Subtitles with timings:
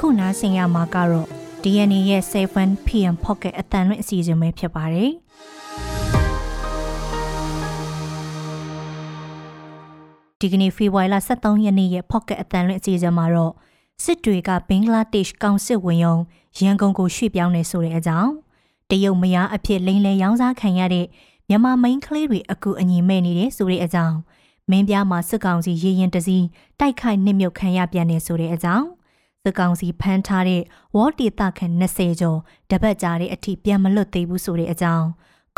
[0.00, 1.28] အခုနားဆင်ရမှာကတော့
[1.62, 2.22] DNA ရဲ့
[2.54, 5.10] 7 PM Pocket အတန်လွင့်အစီအစဉ်ပဲဖြစ်ပါတယ်
[10.40, 13.52] ဒီကနေ့ဖေဖော်ဝါရီလ23ရက်နေ့ရဲ့ Pocket အတန်လွင့်အစီအစဉ်မှာတော့
[14.04, 16.16] စစ်တွေကဘင်္ဂလားဒေ့ရှ်ကောင်စစ်ဝင်ယုံ
[16.60, 18.32] ရန်ကုန်ကိုရွှေ့ပြောင်းနေဆိုတဲ့အကြောင်း
[18.90, 21.06] တရုတ်မယားအဖြစ်လိန်လေရောင်းစားခံရတဲ့
[21.48, 24.16] မြန်မာမိန်းကလေးတွေအကူအညီမဲ့နေတယ်ဆိုတဲ့အကြောင်း
[24.70, 26.46] မင်းပြားမှာစစ်ကောင်စီရေရင်တစည်း
[26.80, 28.97] တိုက်ခိုက်နစ်မြုပ်ခံရပြန်နေဆိုတဲ့အကြောင်း
[29.44, 30.62] စစ်ကောင်စီဖမ်းထားတဲ့
[30.96, 32.38] ဝေါ်တီတာခန်20ကျော်
[32.70, 35.06] တပတ်ကြာတဲ့အထိပြန်မလွတ်သေးဘူးဆိုတဲ့အကြောင်း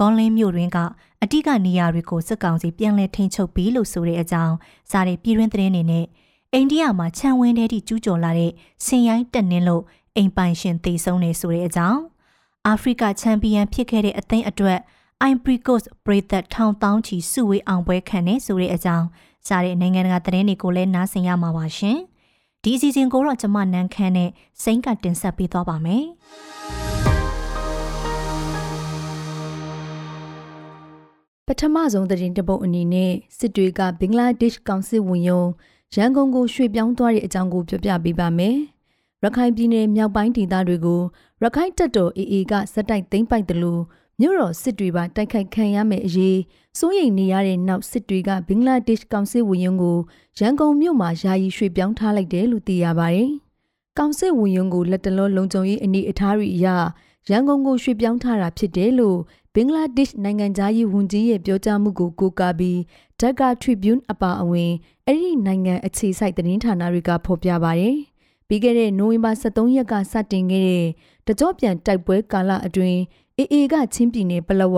[0.00, 0.78] ကောင်းလင်းမြို့တွင်က
[1.22, 4.54] အတိကနေရာတွေကိုစစ်ကောင်စီပြန်လည်ထိန်းချုပ်ပြီးလို့ဆိုတဲ့အကြောင်း
[4.90, 6.06] စားတဲ့ပြည်တွင်းသတင်းတွေနဲ့
[6.52, 8.52] အိန္ဒိယမှာခြံဝင်းထဲထိကျူးကျော်လာတဲ့
[8.86, 9.82] ဆင်ရိုင်းတက်နှင်းလို့
[10.16, 12.00] အိမ်ပိုင်ရှင်သေဆုံးနေဆိုတဲ့အကြောင်း
[12.66, 14.78] အာဖရိကချန်ပီယံဖြစ်ခဲ့တဲ့အသင်းအတွက်
[15.30, 19.06] Ivory Coast ပြည်သက်ထောင်တောင်းချီစုဝေးအောင်ပွဲခံနေဆိုတဲ့အကြောင်း
[19.46, 21.98] စားတဲ့နိုင်ငံတကာသတင်းတွေကိုလည်းနားဆင်ရမှာပါရှင်။
[22.64, 24.30] ဒီအစီအစဉ်ကိုတော့ကျွန်မနန်းခမ်းနဲ့
[24.62, 26.04] စိမ့်ကတင်ဆက်ပေးသွားပါမယ်။
[31.46, 35.42] ပထမဆုံးသတင်းတပုတ်အနေနဲ့စစ်တွေကဘင်္ဂလားဒေ့ရှ်ကောင်စစ်ဝင်ယုံ
[35.94, 38.56] ရန်ကုန်ကိုရွှေ့ပြောင်းသွားတဲ့အကြောင်းကိုပြောပြပေးပါမယ်။
[39.22, 41.02] ရခိုင်ပြည်နယ်မြောက်ပိုင်းဒေသတွေကို
[41.42, 43.82] ရခိုင်တပ်တော် AA ကစက်တိုက်သိမ်းပိုက်တယ်လို့
[44.22, 46.38] မြို့တော်စစ်တွေပါတိုက်ခိုက်ခံရမယ့်အရေး
[46.78, 49.98] စိုးရိမ်နေရတဲ့နောက်စစ်တွေကဘင်္ဂလားဒေ့ရှ်ကောင်စစ်ဝင်ယုံကို
[50.38, 53.30] ရန်ကုန်မြို့မှာယာယီရွှေ့ပြောင်းထားလိုက်တယ်လို့သိရပါတယ်။
[53.98, 56.68] ကောင်စစ်ဝင်ယုံကိုလက်တလောလုံခြုံရေးအနေအထားတွေအရ
[57.30, 59.18] ရန်ကုန်ကိုရွှေ့ပြောင်းထားတာဖြစ်တယ်လို့
[59.54, 62.76] ဘင်္ဂလားဒေ့ရှ်နိုင်ငံသားရေးဝန်ကြီးရဲ့ပြောကြားမှုကိုကိုးကားပြီး
[63.20, 64.72] Dhaka Tribune အပါအဝင်
[65.06, 67.96] အဲ့ဒီနိုင်ငံအခြေစိုက်သတင်းဌာနတွေကဖော်ပြပါတယ်။
[68.48, 70.86] ပြီးခဲ့တဲ့နိုဝင်ဘာ23ရက်ကစတင်ခဲ့တဲ့
[71.26, 72.98] တကြောပြန်တိုက်ပွဲကာလအတွင်း
[73.40, 74.76] အေအေကချင်းပြည်နယ်ပလဝ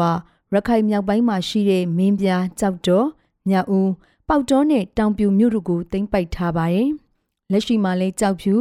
[0.52, 3.06] ရခိုင်မြောက်ပိုင်းမှာရှိတဲ့မင်းပြားကြောက်တော်
[3.48, 3.90] မြောက်ဦး
[4.28, 6.88] ပေါက်တော်နဲ့တောင်ပြူမြို့တို့ကိုတင်ပိုက်ထားပါတယ်။
[7.50, 8.54] လက်ရှိမှာလည်းကြောက်ဖြူ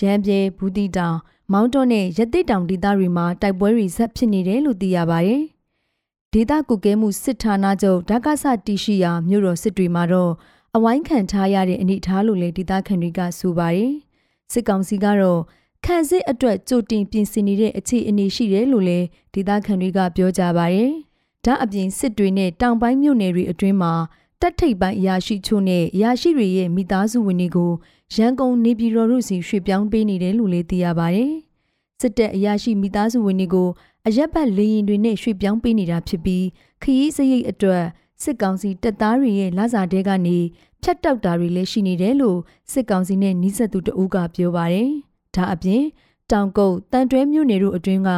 [0.00, 1.16] ရန်ပြဲဘူးတီတောင်
[1.52, 5.42] မောင်းတော်နဲ့ရတိတောင်ဒေသတွေမှာတိုက်ပွဲတွေဆက်ဖြစ်နေတယ်လို့သိရပါတယ်။
[6.32, 10.32] ဒေသကုကဲမှုစစ်ဌာနချုပ်ဓကဆတီရှိယာမြို့တော်စစ်တွေမှာတော့
[10.76, 13.92] အဝိုင်းခံထားရတဲ့အနေအထားလို့လည်းဒေသခံတွေကဆိုပါတယ်။
[14.52, 15.40] စစ်ကောင်စီကတော့
[15.88, 20.90] ခံစစ်အတွက်ကြိုတင်ပြင်ဆင်နေတဲ့အခြေအနေရှိတယ်လို့လည်းဒေသခံတွေကပြောကြပါတယ်။
[21.44, 23.92] ဒါအပြင်စစ်တွေနဲ့တောင်ပိုင်းမြို့နယ်တွေအတွင်းမှာ
[24.40, 27.72] တက်ထိပ်ပိုင်းအရာရှိချို့နဲ့အရာရှိတွေရဲ့မိသားစုဝင်တွေကို
[28.14, 31.32] ရန်ကုန်နေပြည်တော်တို့စီရွှေ့ပြောင်းပေးနေတယ်လို့လည်းသိရပါတယ်။
[32.00, 33.68] စစ်တပ်အရာရှိမိသားစုဝင်တွေကို
[34.06, 36.44] အရက်ဘတ်လေရင်တွေနဲ့ရွှေ့ပြောင်းပေးနေတာဖြစ်ပြီး
[36.82, 37.84] ခရီးစရိတ်အတွက်
[38.22, 40.38] စစ်ကောင်စီတပ်သားတွေရဲ့လစာတဲကနေ
[40.82, 42.38] ဖြတ်တောက်တာတွေလည်းရှိနေတယ်လို့
[42.72, 44.92] စစ်ကောင်စီနဲ့နှိစက်သူတအုပ်ကပြောပါတယ်။
[45.36, 45.82] ဒါအပြင်
[46.30, 48.10] တောင်ကုတ်တန်တွဲမြို့နယ်တို့အတွင်းက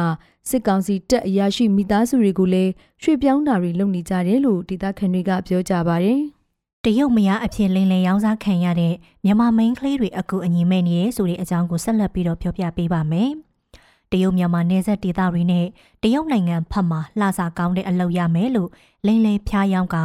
[0.49, 2.71] စစ်ကောင်စီတပ်အရာရှိမိသားစုတွေကိုလည်း
[3.01, 6.19] ရွှေ့ပြောင်းတာတွေလုပ်နေကြတယ်လို့ဒေသခံတွေကပြောကြပါတယ်။
[6.85, 8.93] တရုတ်မယားအဖြစ်လိန်လည်ရောင်းစားခံရတဲ့
[9.25, 13.31] မြန်မာမိန်းကလေးတွေအကူအညီမဲ့နေတယ်ဆိုတဲ့အကြောင်းကိုဆက်လက်ပြီးတော့ပြောပြပေးပါမယ်။
[14.11, 15.65] တရုတ်မြန်မာနယ်စပ်ဒေသတွေနဲ့
[16.03, 18.69] တရုတ်နိုင်ငံဖက်မှာလှစာကောင်းတဲ့အလုပ်ရမယ်လို့
[19.05, 19.97] လိန်လေဖျားယောင်းက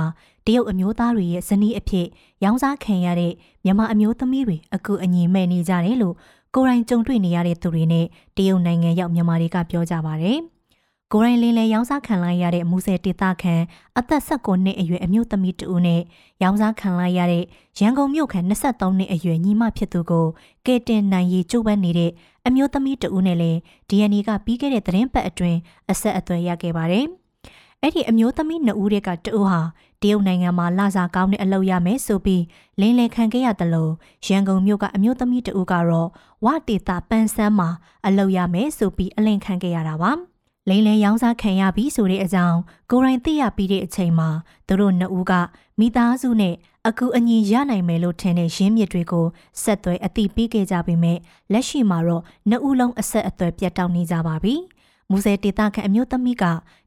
[0.47, 2.07] တရုတ်အမျိုးသားတွေရဲ့ဇနီးအဖြစ်
[2.45, 3.33] ရောင်းစားခံရတဲ့
[3.65, 6.15] မြန်မာအမျိုးသမီးတွေအကူအညီမဲ့နေကြတယ်လို့
[6.55, 8.07] ကိုယ်တိုင်ကြုံတွေ့နေရတဲ့သူတွေနဲ့
[8.37, 10.33] တရုတ်နိုင်ငံရောက်မြန်မာတွေကပြောကြပါဗျ။
[11.13, 13.55] ကိုရိုင်းလင်းလဲရောင်းစားခံလိုက်ရတဲ့မူဆယ်ဒေသခံ
[13.99, 16.01] အသက်16နှစ်အရွယ်အမျိုးသမီးတူနဲ့
[16.43, 17.45] ရောင်းစားခံလိုက်ရတဲ့
[17.81, 20.27] ရန်ကုန်မြို့ခံ23နှစ်အရွယ်ညီမဖြစ်သူကို
[20.67, 22.11] ကဲတင်နိုင်ရေးကြိုးပမ်းနေတဲ့
[22.47, 25.59] အမျိုးသမီးတူနဲ့လည်း DNA ကပြီးခဲ့တဲ့သတင်းပတ်အတွင်း
[25.91, 27.07] အဆက်အသွယ်ရခဲ့ပါတယ်။
[27.83, 29.61] အဲ့ဒီအမျိုးသမီးနှစ်ဦးတွေကတူဟာ
[30.05, 32.43] တရုတ်နိုင်ငံမှာလစာကောင်းတဲ့အလုပ်ရမယ်ဆိုပြီး
[32.81, 33.93] လင်းလည်ခံခဲ့ရတယ်လို့
[34.27, 36.09] ရန်ကုန်မြို့ကအမျိုးသမီးတူကတော့
[36.45, 37.69] ဝတေတာပန်းစမ်းမှာ
[38.07, 40.13] အလုပ်ရမယ်ဆိုပြီးအလင်ခံခဲ့ရတာပါ။
[40.69, 42.59] လိန်လဲရောင်းစားခံရပြီဆိုတဲ့အကြောင်း
[42.91, 44.29] ကိုရိုင်းသိရပြီးတဲ့အချိန်မှာ
[44.67, 45.33] သူတို့နှစ်ဦးက
[45.79, 46.55] မိသားစုနဲ့
[46.89, 49.27] အကူအညီရနိုင်မယ်လို့ထင်တဲ့ရင်းမြစ်တွေကို
[49.63, 51.19] ဆက်သွဲအတိပေးခဲ့ကြပေမဲ့
[51.53, 54.55] လက်ရှိမှာတော့နှစ်ဦးလုံးအဆက်အသွယ်ပြတ်တောက်နေကြပါပြီ။
[55.15, 56.45] မူဆယ်ဒေသခံအမျိုးသမီးက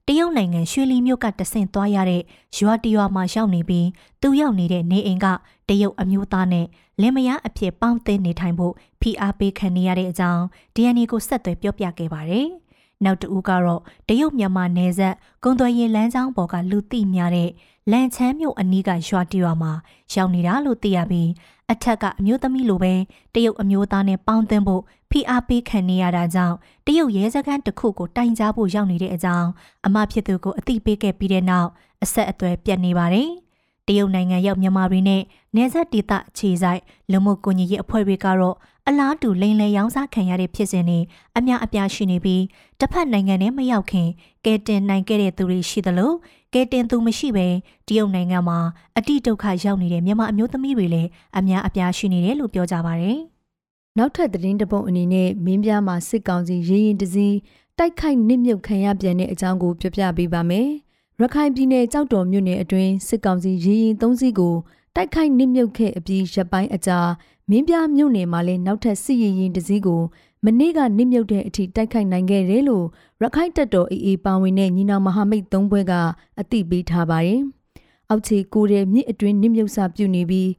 [0.08, 2.24] တရုတ်နိုင်ငံရွှေလီမြို့ကတဆင့်သွားရတဲ့
[2.58, 3.88] ရွာတရွာမှာရောက်နေပြီး
[4.22, 5.28] သူရောက်နေတဲ့နေအိမ်က
[5.70, 6.66] တရုတ်အမျိုးသားနဲ့
[7.02, 10.44] လင်မယားအဖြစ်ပေါင်းသိနေထိုင်ဖို့ဖိအားပေးခံနေရတဲ့အကြောင်း
[10.76, 12.48] DNA ကိုဆက်သွယ်ပြောပြခဲ့ပါတယ်။
[13.04, 17.50] နောက်တူကတော့တရုတ်မြန်မာနယ်စပ်ကုံသွယ်ရင်လမ်းကြောင်းပေါ်ကလူသိများတဲ့
[17.92, 19.72] လန်ချမ်းမြို့အနီးကရွာတရွာမှာ
[20.14, 21.30] ရောက်နေတာလို့သိရပြီး
[21.72, 22.94] အထက်ကအမျိုးသမီးလိုပဲ
[23.34, 26.56] တရုတ်အမျိုးသားနဲ့ပေါင်းသင်းဖို့ဖိအားပေးခံနေရတာကြောင့်
[26.86, 29.50] တရုတ်ရဲစခန်းတစ်ခုကိုတိုင်ကြားဖို့ရောက်နေတဲ့အကြောင်း
[29.86, 31.70] အမဖြစ်သူကိုအသိပေးခဲ့ပြီးတဲ့နောက်
[32.04, 33.30] အဆက်အသွယ်ပြတ်နေပါတယ်။
[33.88, 35.22] တရုတ်နိုင်ငံရောက်မြန်မာတွေနဲ့
[35.56, 38.56] နယ်စပ်ဒေသခြေဆိုင်လူမှုကွန်ရက်အဖွဲ့တွေကတော့
[38.90, 41.00] အလားတူလိန်လည်ရောင်းစားခံရတဲ့ဖြစ်စဉ်တွေ
[41.38, 42.44] အများအပြားရှိနေပြီး
[42.80, 44.10] တစ်ဖက်နိုင်ငံနဲ့မရောက်ခင်
[44.46, 46.12] ကဲတင်နိုင်ခဲ့တဲ့သူတွေရှိသလို
[46.54, 47.48] ကဲတင်သူမရှိဘဲ
[47.88, 48.60] တရုတ်နိုင်ငံမှာ
[48.98, 53.08] အတိဒုက္ခရောက်နေတဲ့မြန်မာအမျိုးသမီးတွေလည်းအများအပြားရှိနေတယ်လို့ပြောကြပါဗျ
[53.98, 57.38] နောက်ထပ်သတင်းတပုတ်အနေနဲ့မင်းပြားမှာစစ်ကောင်စီရေရင်တစည်း
[57.78, 60.68] တိုက်ခိုက်နစ်မြုပ်ခံရပြန်တဲ့အကြောင်းကိုပြောပြပေးပါမယ်။
[61.22, 64.56] ရခိုင်ပြည်နယ်ကြောက်တော်မြို့နယ်အတွင်းစစ်ကောင်စီရေရင်သုံးစီးကို
[64.96, 67.00] တိုက်ခိုက်နစ်မြုပ်ခဲ့အပြီးရပ်ပိုင်းအကြာ
[67.52, 70.02] မင်းပြားမြို့နယ်မှာလည်းနောက်ထပ်စစ်ရေရင်တစည်းကို
[70.46, 72.86] မနေ့ကနစ်မြုပ်တဲ့အထိတိုက်ခိုက်နိုင်ခဲ့တယ်လို့
[73.22, 75.94] ရခိုင်တပ်တော်အေအေပါဝင်တဲ့ညီနောင်မဟာမိတ်သုံးဘွဲက
[76.40, 77.42] အသိပေးထားပါတယ်။
[78.10, 80.50] အောက်ခြေကိုရဲမြစ်အတွင်းနစ်မြုပ်စာပြုနေပြီး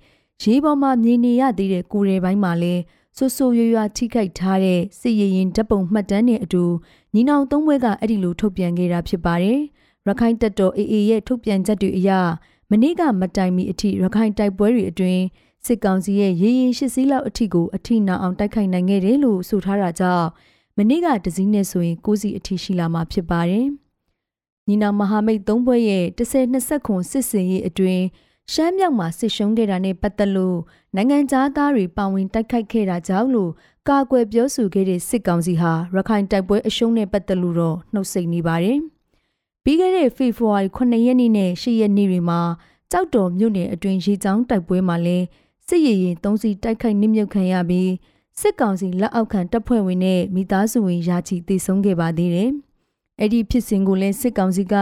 [0.43, 2.83] ရေးပေါ်မှာမြင်နေရသေးတဲ့ကိုရဲပိုင်းမှာလည်း
[3.17, 6.65] ဆိုးဆိုးရွားရွားထိခိုက်ထားတဲ့စစ်ရရင်ဓာတ်ပုံမှတ်တမ်းနဲ့အတူ
[7.15, 9.59] ညီနောင်သုံးဘွဲကအဲ့ဒီလိုထုတ်ပြန်ခဲ့တာဖြစ်ပါတယ်။
[10.07, 12.11] ရခိုင်တပ်တော်အေအေရဲ့ထုတ်ပြန်ချက်တွေအရ
[12.71, 15.23] မနေ့ကမတိုင်မီအထိရခိုင်တိုက်ပွဲတွေအတွင်း
[15.65, 20.27] စစ်ကောင်စီရဲ့ရေရင်ရှစ်စီးလောက်အထိကိုအထိနာအောင်တိုက်ခိုက်နိုင်ခဲ့တယ်လို့ဆိုထားတာကြောင့်
[20.77, 23.67] မနေ့ကဒဇီးနဲ့ဆိုရင်ကိုးစီအထိရှိလာမှာဖြစ်ပါတယ်။
[24.67, 28.05] ညီနောင်မဟာမိတ်သုံးဘွဲရဲ့10-20ခွန်စစ်စင်ရေးအတွင်း
[28.53, 30.59] ရှမ်းမြောက်မှာစစ်ရှုံးခဲ့တာနဲ့ပတ်သက်လို့
[30.95, 33.51] နိုင်ငံသားတွေပါဝင်တိုက်ခိုက်ခဲ့တာကြောင့်လို့
[33.89, 38.79] ကာကွယ်ပြောဆိုခဲ့တဲ့စစ်ကောင်စီဟာရခိုင်တိုက်ပွဲအရှုံးနဲ့ပတ်သက်လို့တော့နှုတ်ဆက်နေပါတယ်။
[39.65, 42.41] ပြီးခဲ့တဲ့ဖေဖော်ဝါရီ9ရက်နေ့နဲ့10ရက်နေ့တွေမှာ
[42.91, 45.19] ကြောက်တော်မြို့နယ်အတွင်းရေချောင်းတိုက်ပွဲမှာလဲ
[45.71, 47.91] စစ်ရရင်သုံးစီတိုက်ခိုက်နစ်မြုပ်ခံရပြီး
[48.41, 52.51] စစ်ကောင်စီလက်အောက်ခံတပ်ဖွဲ့ဝင်နဲ့မိသားစုဝင်ရာချီတေဆုံးခဲ့ပါသေးတယ်။
[53.21, 54.75] အဲ့ဒီဖြစ်စဉ်ကိုလည်းစစ်ကောင်စီက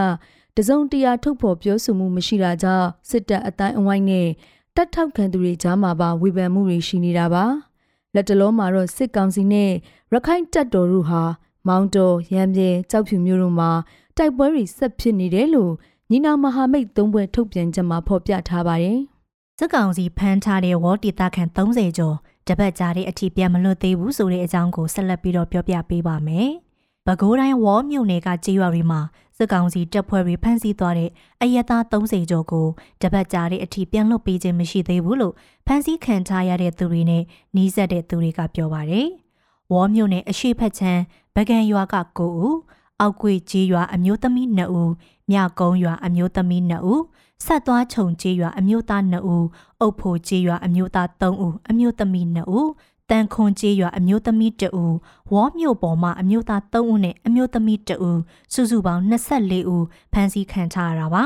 [0.55, 4.27] တစုံတရာထုတ်ဖော်ပြောဆိုမှုမရှိတာကြောင့်စစ်တပ်အတိုင်းအဝိုင်းနဲ့
[4.75, 7.45] တပ်ထောက်ခံသူတွေကြားမှာပါဝေဖန်မှုတွေရှိနေတာပါ။
[8.13, 9.71] လက်တလုံးမှာတော့စစ်ကောင်စီနဲ့
[10.13, 11.23] ရခိုင်တပ်တော်တို့ဟာ
[11.67, 13.71] မောင်တော်ရံပြဲကြောက်ဖြူမျိုးတို့မှာ
[14.17, 15.73] တိုက်ပွဲတွေဆက်ဖြစ်နေတယ်လို့
[16.09, 19.01] ညီနာမဟာမိတ်သုံးဘွဲထုတ်ပြန်ချက်မှာဖော်ပြထားပါတယ်။
[19.59, 22.15] စစ်ကောင်စီဖမ်းထားတဲ့ဝေါ်တီတာခန်30ကျော်
[22.47, 26.49] တပတ်ကြာတဲ့အထိပြန်မလွတ်သေးဘူးဆိုတဲ့အကြောင်းကိုဆက်လက်ပြီးတော့ပြောပြပေးပါမယ်။
[27.05, 28.99] ပဲခူးတိုင်းဝေါ်မြို့နယ်ကကြေးရွာတွေမှာ
[29.37, 31.09] စစ်ကောင်စီတပ်ဖွဲ့တွေဖမ်းဆီးသွားတဲ့
[31.41, 32.67] အယက်သား30ကျော်ကို
[33.01, 35.33] တပတ်ကြာတဲ့အထိပြန်လွတ်ပေးခြင်းမရှိသေးဘူးလို့
[35.65, 37.23] ဖမ်းဆီးခံထားရတဲ့သူတွေနဲ့
[37.55, 39.07] နှီးဆက်တဲ့သူတွေကပြောပါတယ်။
[39.73, 41.01] ဝေါ်မြို့နယ်အရှိဖက်ချမ်း
[41.35, 42.53] ဗကန်ရွာက9ဦး၊
[42.99, 44.89] အောက်ကွေကြေးရွာအမျိုးသမီး2ဦး၊
[45.31, 47.01] မြကုန်းရွာအမျိုးသမီး2ဦး
[47.45, 49.45] ဆက်သွားခြုံကျေးရွာအမျိုးသား2ဦး
[49.79, 52.69] အုပ်ဖို့ကျေးရွာအမျိုးသား3ဦးအမျိုးသမီး2ဦး
[53.09, 54.95] တန်ခွန်ကျေးရွာအမျိုးသမီး2ဦး
[55.31, 58.19] ဝေါ်မြို့ပေါ်မှာအမျိုးသား3ဦးနဲ့အမျိုးသမီး2ဦး
[58.53, 61.23] စုစုပေါင်း24ဦးဖမ်းဆီးခံထားရတာပါ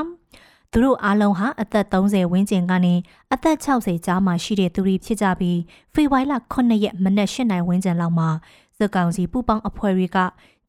[0.72, 2.94] သူတို့အားလုံးဟာအသက်30ဝန်းကျင်ကနေ
[3.34, 5.60] အသက်60ကြားမှာရှိတဲ့သူတွေဖြစ်ကြပြီး
[5.94, 8.30] ဖေဖော်ဝါရီလ9ရက်မနက်8နာရီဝန်းကျင်လောက်မှာ
[8.78, 10.18] စစ်ကောင်စီပူပေါင်းအဖွဲ့တွေက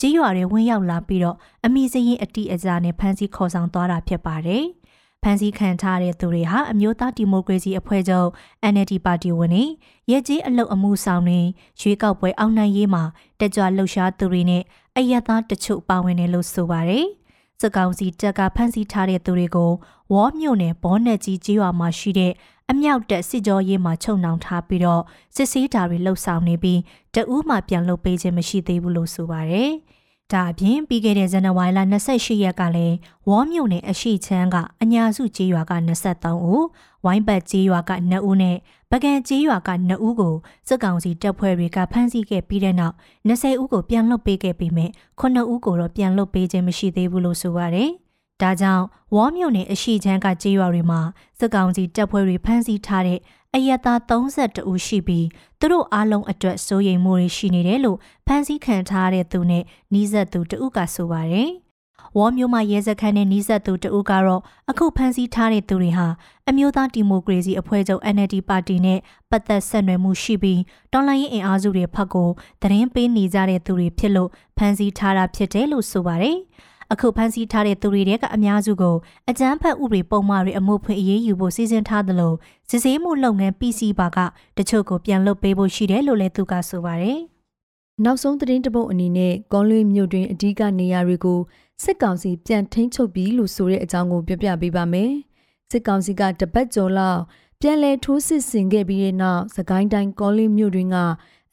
[0.01, 4.65] ကြေးရွာတွေဝင်ရောက်လာပြီးတော့အမိစရင်အတီအကြနဲ့ဖမ်းဆီးခေါ်ဆောင်သွားတာဖြစ်ပါတယ်။
[5.23, 8.29] ဖမ်းဆီးခံထားတဲ့သူတွေဟာအမျိုးသားဒီမိုကရေစီအဖွဲ့ချုပ်
[8.73, 9.65] NLD ပါတီဝင်တွေ
[10.11, 11.41] ရဲကြီးအလုတ်အမှုဆောင်တွေ
[11.81, 13.05] ရွေးကောက်ပွဲအောင်နိုင်ရေးမှာ
[13.41, 14.63] တက်ကြွလှုပ်ရှားသူတွေနဲ့
[14.97, 17.07] အယက်သားတချို့ပါဝင်တယ်လို့ဆိုပါတယ်။
[17.61, 19.73] စကောင်စီတက်ကဖမ်းဆီးထားတဲ့သူတွေကို
[20.13, 22.33] ဝေါ်မြို့နယ်ဘောနက်ကြီးကျေးရွာမှာရှိတဲ့
[22.71, 25.03] အမြောက်တက်စစ်ကြောရေးမှာခြုံနှောင်ထားပြီးတော့
[25.35, 26.81] စစ်ဆေးတာတွေလှုပ်ဆောင်နေပြီး
[27.15, 29.71] တအူးမှပြန်လုပ်ပေးခြင်းမရှိသေးဘူးလို့ဆိုပါတယ်။
[30.33, 32.97] ဒါအပြင်ပြီးခဲ့တဲ့ဇန်နဝါရီလ28ရက်ကလည်း
[33.29, 36.65] ဝေါ်မြို့နယ်အရှိချမ်းကအညာစုကျေးရွာက23ဦး
[37.05, 38.57] ဝိုင်းပတ်ကျေးရွာက2ဦးနဲ့
[38.91, 40.35] ပကံကျေးရွာက2ဦးကို
[40.69, 42.95] စစ်ကောင်စီတပ်ဖွဲ့တွေကဖမ်းဆီးခဲ့ပြီးတဲ့နောက်
[43.29, 44.87] 20ဦးကိုပြန်လွှတ်ပေးခဲ့ပြီးမြဲ
[45.21, 47.91] 9ဦးကိုတော့ပြန်လွှတ်ပေးခြင်းမရှိသေးဘူးလို့ဆိုပါတယ်။
[48.43, 51.01] ဒါကြောင့်ဝေါ်မြို့နယ်အရှိချမ်းကကျေးရွာတွေမှာ
[51.39, 53.19] စစ်ကောင်စီတပ်ဖွဲ့တွေဖမ်းဆီးထားတဲ့
[53.57, 55.27] အယက်သား32ဦးရှိပြီး
[55.61, 61.51] သူတို့အားလုံးအတွက်စိုးရိမ်မှုတွေရှိနေတယ်လို့ဖန်ဆီးခံထားတဲ့သူနဲ့နီးစပ်သူတဦးကဆိုပါတယ်။
[62.17, 66.09] ဝေါ်မျိုးမရဲစခန်းနဲ့နီးစပ်သူတဦးကတော့အခုဖန်ဆီးထားတဲ့သူတွေဟာ
[66.49, 68.99] အမျိုးသားဒီမိုကရေစီအဖွဲ့ချုပ် NLD ပါတီနဲ့
[69.31, 70.61] ပတ်သက်ဆက်နွယ်မှုရှိပြီး
[70.93, 72.29] တော်လှန်ရေးအင်အားစုတွေဖက်ကို
[72.63, 76.37] သတင်းပေးနေကြတဲ့သူတွေဖြစ်လို့ဖန်ဆီးထားတာဖြစ်တယ်လို့ဆိုပါတယ်။
[76.93, 78.97] အခုဖမ်းဆီးထားတဲ့သူတွေထဲကအများစုကို
[79.31, 82.33] အကြမ်းဖက်ဥပဒေပုံမှားတွေအမှုဖွင့်အရေးယူဖို့စီစဉ်ထားသလို
[82.71, 84.19] စစ်ဆေးမှုလုပ်ငန်း PC ပါက
[84.59, 87.19] တချို့ကိုပြန်လွတ်ပေးဖို့ရှိတယ်လို့လည်းသူကဆိုပါတယ်။
[88.05, 91.41] နောက်ဆုံးသတင်းတပုတ်အနေနဲ့ကွန်လွေမြို့တွင်အဓိကနေရာတွေကို
[91.85, 95.13] စစ်ကောင်စီပြန်ထိန်းချုပ်ပြီးလို့ဆိုတဲ့အကြောင်းကိုပြပြပေးပါမယ်။
[95.71, 97.21] စစ်ကောင်စီကတပတ်ကျော်လောက်
[97.61, 100.97] ပြန်လည်ထိုးစစ်ဆင်ခဲ့ပြီးတဲ့နောက်သခိုင်းတိုင်းကောလင်းမြို့တွင်က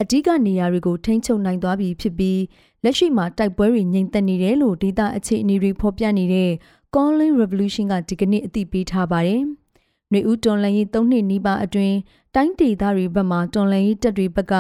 [0.02, 2.40] အ धिक နေရာတွေကိုထိန်းချုပ်နိုင်သွားပြီဖြစ်ပြီး
[2.84, 6.52] လက်ရှိမှာတိုက်ပွဲတွေငြိမ်သက်နေတယ်လို့ဒေတာအခြေအနေတွေဖော်ပြနေတဲ့
[6.96, 9.42] Conlin Revolution ကဒီကနေ့အသိပေးထားပါတယ်။
[10.14, 11.96] နေဦးတွန်လန်ရေး၃နှစ်နီးပါးအတွင်း
[12.36, 14.54] တိုင်းဒေသတွေဘက်မှတွန်လန်ရေးတပ်တွေဘက်က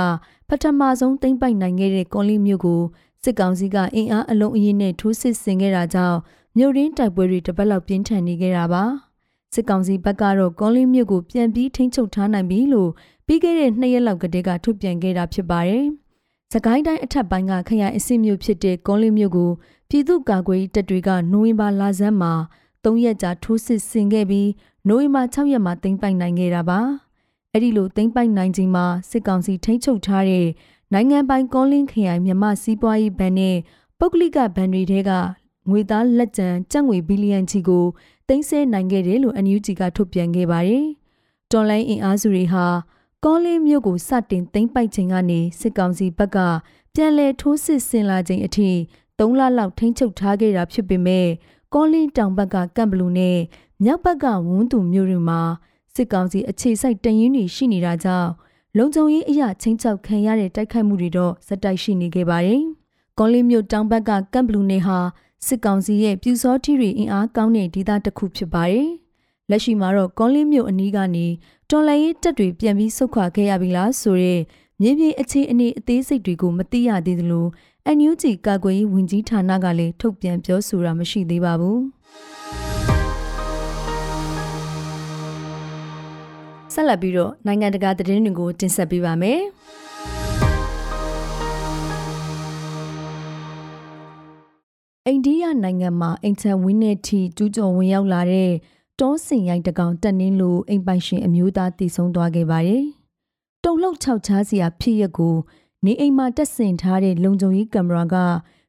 [0.47, 2.81] ပထမဆုံးသိမ်းပိုက်နိုင်ခဲ့တဲ့ကွန်လီမြို့ကို
[3.23, 6.17] စစ်ကောင်စီကအင်အားအလုံးအရင်းနဲ့ထိုးစစ်ဆင်ခဲ့တာကြောင့်
[6.57, 8.83] မြို့ရင်းတိုက်ပွဲတွေတပတ်လောက်ပြင်းထန်နေခဲ့တာပါ
[9.53, 12.89] စစ်ကောင်စီဘက်ကတော့ကွန်လီမြို့ကိုပြန်ပြီးထိန်းချုပ်ထားနိုင်ပြီလို့
[13.27, 15.85] ပြီးခဲ့တဲ့နှစ်ရက်လောက်ကတည်းကထုတ်ပြန်ခဲ့တာဖြစ်ပါတယ်။။
[16.53, 19.51] စကိုင်းတိုင်းအထက်ပိုင်းကခရိုင်အစ်စ်မြို့ဖြစ်တဲ့ကွန်လင်းမြို့ကို
[19.89, 22.33] ပြည်သူ့ကာကွယ်ရေးတပ်တွေကနိုဝင်ဘာလဆန်းမှာ
[22.83, 24.49] ၃ရက်ကြာထိုးစစ်ဆင်ခဲ့ပြီး
[24.87, 26.79] နိုဝင်ဘာ6ရက်မှာသိမ်းပိုက်နိုင်ခဲ့တာပါ။
[27.53, 30.47] အဲ့ဒီလိုသိမ့်ပိုက်နိုင်ချိန်မှာစစ်ကောင်စီထိန်းချုပ်ထားတဲ့
[30.93, 33.55] နိုင်ငံပိုင်ကောလင်းခရိုင်မြမစီးပွားရေးဘဏ်နဲ့
[33.99, 35.11] ပုဂ္ဂလိကဘဏ်တွေထဲက
[35.69, 37.85] ငွေသားလက်ကျန်ကျပ်ငွေဘီလီယံချီကို
[38.27, 40.85] တင်ဆက်နိုင်ခဲ့တယ်လို့ NUG ကထုတ်ပြန်ခဲ့ပါတယ်။
[41.51, 42.65] တော်လိုင်းအင်အားစုတွေဟာ
[43.25, 46.37] ကောလင်းမြို့ကိုစတင်သိမ်းပိုက်ချိန်ကနေစစ်ကောင်စီဘက်က
[46.93, 48.69] ပြန်လည်ထိုးစစ်ဆင်လာချိန်အထိ
[49.17, 51.27] 3လလောက်ထိန်းချုပ်ထားခဲ့တာဖြစ်ပေမဲ့
[51.73, 53.39] ကောလင်းတောင်ဘက်ကကမ်ဘလူနဲ့
[53.83, 55.41] မြောက်ဘက်ကဝန်းသူမြို့တွေမှာ
[55.95, 58.29] စစ်ကောင်စီအခြေစိုက်တရင်တွေရှိနေတာကြောင့်
[58.77, 62.63] လုံခြုံရေးအရာချင်းချောက်ခံရတဲ့တိုက်ခိုက်မှုတွေတော့ဇက်တိုက်ရှိနေခဲ့ပါတယ်။
[63.17, 64.97] ကောလင်းမြို့တောင်ဘက်ကကမ်ဘလူနယ်ဟာ
[65.45, 68.89] စစ်ကောင်စီရဲ့ပြူစောထီတွေအင်အားကောင်းတဲ့ဒေသတစ်ခုဖြစ်ပါတယ်။
[69.49, 71.25] လက်ရှိမှာတော့ကောလင်းမြို့အနီးကနေ
[71.69, 74.41] တော်လှန်ရေးတပ်တွေပြန်ပြီးဆုတ်ခွာခဲ့ရပြီလားဆိုတဲ့
[74.81, 77.47] မြေပြင်အခြေအနေအသေးစိတ်တွေကိုမသိရသေးသလို
[77.97, 81.77] NUG ကာကွယ်ရေးဝန်ကြီးဌာနကလည်းထုတ်ပြန်ပြောဆိုတာမရှိသေးပါဘူး။
[86.73, 89.39] ဆက်လက်ပြီးတော့နိုင်ငံတကာသတင်းတွေကိုတင်ဆက်ပေးပါမယ်။
[95.07, 98.51] အိန္ဒိယနိုင်ငံမှာအိမ်ချဝင်းနဲ့ထီကျူးကျော်ဝင်ရောက်လာတဲ့
[98.99, 102.83] တောစင်ရိုက်တကောင်တက်နှင်းလို့အိမ်ပိုင်ရှင်အမျိုးသားတည်ဆုံးသွားခဲ့ပါတယ်။
[103.63, 105.35] တုံလှုပ်ခြောက်ချားစရာဖြစ်ရက်ကို
[105.85, 108.15] နေအိမ်မှာတက်ဆင်ထားတဲ့လုံခြုံရေးကင်မရာက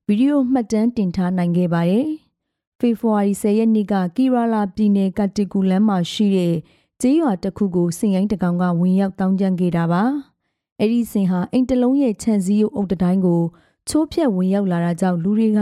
[0.06, 2.06] ဗီဒီယိုမှတ်တမ်းတင်ထားနိုင်ခဲ့ပါတယ်။
[2.80, 6.54] ဖေဖော်ဝါရီ10ရက်နေ့ကကီရာလာပြည်နယ်ကတီကူလမ်းမှာရှိတဲ့
[7.00, 10.02] ကျေးရွာတစ်ခုကိုစင်ရိုင်းတကောင်ကဝင်ရောက်တောင်းကျမ်းခဲ့တာပါ။
[10.80, 13.42] အဲ့ဒီစင်ဟာအိမ်တလုံးရဲ့ခြံစည်းရုပ်အုပ်တိုင်းကို
[13.88, 15.60] ချိုးဖြက်ဝင်ရောက်လာတာကြောင့်လူတွေက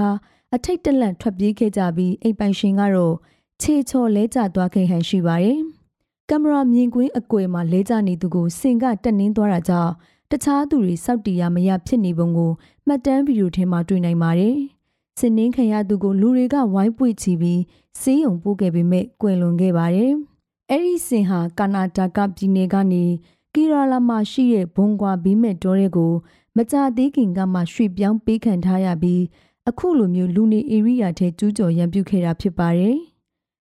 [0.55, 3.15] အထိတ်တလန့်ထွက်ပြေးခဲ့ကြပြီးအိမ်ပိုင်ရှင်ကတော့
[3.63, 5.59] ခြေချော်လဲကျသွားခဲ့ဟန်ရှိပါတယ်။
[6.29, 9.93] ကင်မရာမြင်ကွင်းအကွယ်မှာလဲကျနေသူကိုစင်ကတက်နှင်းသွားတာကြောင့်
[10.31, 12.53] တခြားသူတွေစောက်တီရမရဖြစ်နေပုံကို
[12.87, 14.57] မှတ်တမ်းဗီဒီယိုထဲမှာတွေ့နိုင်ပါတယ်။
[15.19, 17.61] စင်နှင်းခံရသူကိုလူတွေကဝိုင်းပွေချီပြီး
[18.01, 20.13] စေးရုံပို့ခဲ့ပေမဲ့ကွယ်လွန်ခဲ့ပါတယ်။
[20.71, 23.05] အဲ့ဒီစင်ဟာကာနာဒါကပြည်နယ်ကနေ
[23.55, 26.13] ကီရာလာမှာရှိတဲ့ဘုံကွာဘီမဲ့တောတွေကို
[26.57, 29.23] မကြသေးခင်ကမှရွှေ့ပြောင်းပေးခံထားရပြီး
[29.69, 32.99] အခုလိုမျိုးလူနေဧရိယာထဲကျူးကျော်ရန်ပြုခဲ့တာဖြစ်ပါတယ်။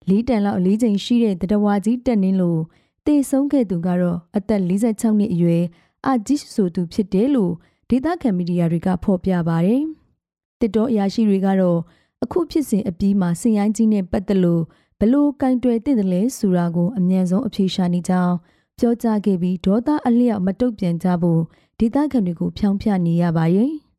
[0.09, 2.61] လေးတန်လောက်အလေးချိန်ရှိတဲ့တတဝါကြီးတက်နှင်းလို့
[3.05, 5.63] တေဆုံးခဲ့သူကတော့အသက်46နှစ်အရွယ်
[6.05, 7.53] အာဂျစ်ဆိုသူဖြစ်တယ်လို့
[7.89, 9.83] ဒေသခံမီဒီယာတွေကဖော်ပြပါတယ်။
[10.59, 11.79] တစ်တော်အရာရှိတွေကတော့
[12.23, 14.63] အခုဖြစ်စဉ်အပြီးမှာစင်ရိုင်းကြီးနဲ့ပတ်သက်လို့
[14.99, 18.35] ဘလို့ကင်တွယ်တဲ့တယ်လဲဆိုတာကိုအမြန်ဆုံးအဖြေရှာနေကြောင်း
[18.79, 21.41] ပြောကြားခဲ့ပြီးဒေါသအလျောက်မတုတ်ပြန်ကြဖို့
[21.79, 23.71] ဒေသခံတွေကိုဖြောင်းဖျနေရပါရဲ့။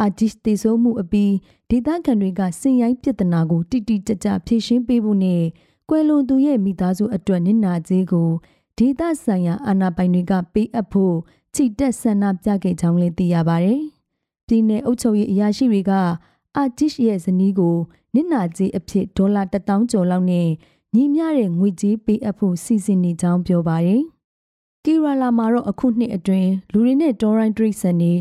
[0.00, 1.32] အာဂျစ်တေဆိုးမှုအပြီး
[1.70, 5.42] ဒေသခံတွေကစင်ရိုင်းပြဿနာကိုတိတိကျကျဖြေရှင်းပေးဖို့နဲ့
[5.88, 8.30] ကွယ်လွန်သူရဲ့မိသားစုအတွက်နစ်နာကြေးကို
[8.78, 11.16] ဒေသဆိုင်ရာအာဏာပိုင်တွေကပေးအပ်ဖို့
[11.54, 13.80] ချီတက်ဆန္ဒပြခဲ့ကြောင်းလည်းသိရပါတယ်။
[14.46, 15.92] ပြည်내အုပ်ချုပ်ရေးအရာရှိတွေက
[16.56, 17.76] အာဂျစ်ရဲ့ဇနီးကို
[18.14, 20.48] နစ်နာကြေးအဖြစ်ဒေါ်လာ1000ကျော်လောက်နဲ့
[20.94, 24.02] ညီမျှတဲ့ငွေကြေးပေးအပ်ဖို့စီစဉ်နေကြောင်းပြောပါတယ်။
[24.84, 28.12] ကီရာလာမှာတော့အခုနှစ်အတွင်းလူတွေနဲ့ဒေါ်ရိုင်းဒရိတ်ဆန်နေ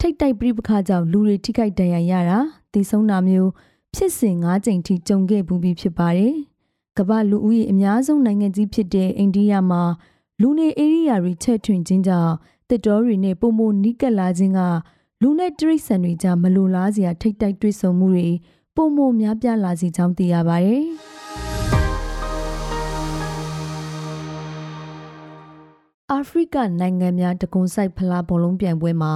[0.00, 2.38] ထိတ်တိုက်ပြိပခါကြောင့်လူတွေထိခိုက်ဒဏ်ရာရတာ
[2.72, 3.50] သေဆုံးတာမျိုး
[3.94, 6.34] ဖြစ်စဉ်၅ကြိမ်ထိကြုံခဲ့ဘူးပြီးဖြစ်ပါတယ်။
[6.98, 9.82] ကမ္ဘာလူဦးရေအများဆုံးနိုင်ငံကြီးဖြစ်တဲ့အိန္ဒိယမှာ
[10.40, 12.32] လူနေဧရိယာတွေချဲ့ထွင်ခြင်းကြောင့်
[12.68, 14.60] တစ်တော်တွေနဲ့ပုံမနီးကပ်လာခြင်းက
[15.22, 18.28] လူနဲ့တရိษံတွေကြားမလိုလားစရာထိတ်တိုက်တွေ့ဆုံမှုတွေ
[18.76, 20.84] ပုံမများပြားလာစေကြောင်းသိရပါတယ်။
[26.12, 29.14] အာဖရိကနိုင်ငံများတကွန်ဆိုင်ဖလားဘောလုံးပြိုင်ပွဲမှာ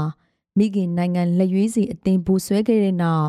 [0.59, 3.29] မိခင်နိုင်ငံလက်ရွေးစီအသင်းဘူဆွဲခဲ့တဲ့နောက်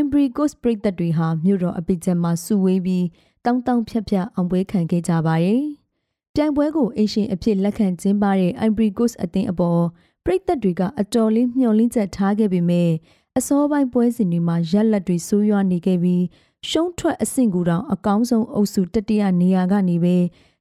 [0.00, 3.06] Ivory Coast ပြည်သက်တွေဟာမြို့တော်အပစ်ကျန်မှာစုဝေးပြီး
[3.44, 5.62] တောင်းတောင်းဖြတ်ဖြတ်အောင်ပွဲခံခဲ့ကြပါတယ်။
[6.34, 9.82] ပြိုင်ပွဲကိုအရှင်အဖြစ်လက်ခံကျင်းပတဲ့ Ivory Coast အသင်းအပေါ်
[10.24, 12.90] ပြည်သက်တွေကအတော်လေးမျှော်လင့်ချက်ထားခဲ့ပေမဲ့
[13.38, 16.22] အစောပိုင်းပွဲစဉ်တွေမှာရက်လက်တွေဆိုးရွားနေခဲ့ပြီး
[16.68, 20.16] ရှုံးထွက်အဆင့်ကူတောင်အကောင်းဆုံးအုပ်စုတတိယနေရာကနေပဲ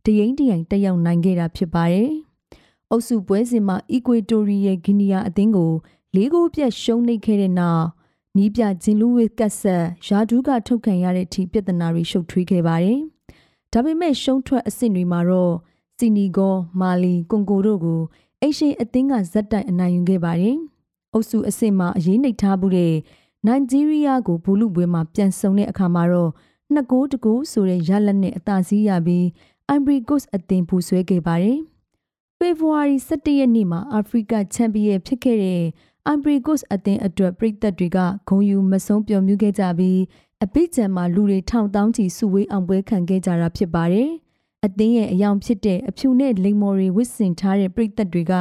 [0.05, 2.11] တရင်တရင်တက်ရောက်နိုင်ခဲ့တာဖြစ်ပါတယ်။
[2.91, 5.71] အုပ်စုပွဲစဉ်မှာအီကွေတိုရီရဲ့ဂီနီယာအသင်းကို
[6.17, 7.85] လေးကိုပြက်ရှုံးနိမ့်ခဲ့တဲ့နောက်
[8.37, 12.99] နီးပြဂျင်လူဝစ်ကတ်ဆက်ယာဒူးကထုတ်ခံရတဲ့အထိပြဿနာတွေရှုပ်ထွေးခဲ့ပါတယ်။
[13.73, 15.53] ဒါပေမဲ့ရှုံးထွက်အဆင့်တွေမှာတော့
[15.97, 18.01] စီနီဂေါမာလီကွန်ဂိုတို့ကို
[18.41, 20.57] အိရှင်အသင်းကဇက်တိုင်အနိုင်ယူခဲ့ပါတယ်။
[21.13, 22.93] အုပ်စုအဆင့်မှာအရေးနှိပ်ထားမှုတဲ့
[23.47, 26.31] နိုင်ဂျီးရီးယားကိုဘူလူပွဲမှာပြန်ဆုံတဲ့အခါမှာတော့
[26.73, 29.25] နှစ်ကိုးတကိုးဆိုတဲ့ရလက်နဲ့အသာစီးရပြီး
[29.75, 31.59] Ivory Coast အသင်းပူဆွဲခဲ့ပါတယ်။
[32.39, 35.61] ဖေဖော်ဝါရီ17ရက်နေ့မှာအာဖရိကချန်ပီယံဖြစ်ခဲ့တဲ့
[36.13, 37.97] Ivory Coast အသင်းအတွက်ပြည်သက်တွေက
[38.29, 39.99] ဂုံယူမဆုံးပျော်မြူးခဲ့ကြပြီး
[40.43, 44.09] အပိကျံမှာလူတွေထောင်တောင်းချီစုဝေးအောင်ပွဲခံခဲ့ကြတာဖြစ်ပါတယ်။
[44.65, 48.33] အသင်းရဲ့အယောင်ဖြစ်တဲ့အဖြူနဲ့လိမ်မော်တွေဝစ်စင်ထားတဲ့ပြည်သက်တွေက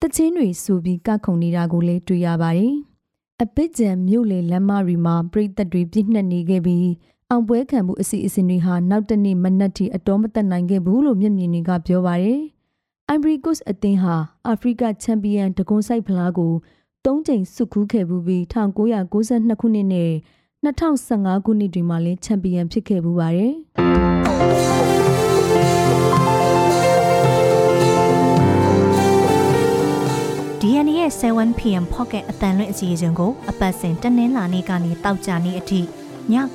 [0.00, 2.74] တချင်းတွေစူပြီးကခုန်နေတာကိုလည်းတွေ့ရပါတယ်။
[3.42, 6.88] အပိကျံမြို့လေလမ်းမတွေမှာပြည်သက်တွေပြည့်နှက်နေခဲ့ပြီး
[7.30, 12.40] အောင်ပွဲခံမှုအစီအစဉ်တွေဟာနောက်တနေ့မနက်ထိအတော်မတက်နိုင်ခဲ့ဘူးလို့မျက်မြင်တွေကပြောပါတယ်။
[13.14, 14.16] Ivory Coast အသင်းဟာ
[14.46, 16.52] အာဖရိကချန်ပီယံတကွန်ဆိုင်ဖလားကို
[17.06, 20.12] ၃ချိန်စုခူးခဲ့ပူးပြီး1992ခုနှစ်နဲ့
[20.64, 23.52] 2015ခုနှစ်တွင်မှလည်းချန်ပီယံဖြစ်ခဲ့ပူပါတယ်။
[30.60, 35.84] DNA ရဲ့ 7pm pocket အတန်လွင့်အစီအစဉ်ကိုအပတ်စဉ်တနင်္လာနေ့ကနေတောက်ကြနေ့အထိည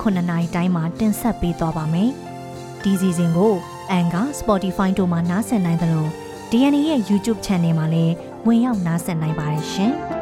[0.02, 2.10] 9:00နာရီတိုင်းမှာတင်ဆက်ပေးသွားပါမယ်။
[2.84, 3.54] ဒီစီစဉ်ကို
[4.00, 6.08] Anchor, Spotify တို့မှာနားဆင်နိုင်သလို
[6.52, 8.14] DNA ရဲ့ YouTube Channel မှာလည်း
[8.48, 9.94] ဝင်ရောက်နားဆင်နိုင်ပါတယ်ရှင်။